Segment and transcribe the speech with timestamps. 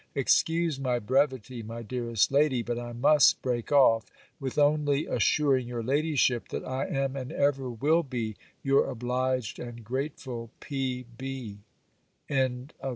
[0.15, 4.07] Excuse my brevity, my dearest lady But I must break off,
[4.39, 9.83] with only assuring your ladyship, that I am, and ever will be, your obliged and
[9.83, 11.59] grateful, P.B.